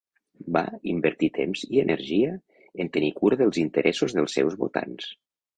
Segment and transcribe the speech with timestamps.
[0.55, 0.61] Va
[0.93, 2.31] invertir temps i energia
[2.85, 5.17] en tenir cura dels interessos dels seus votants.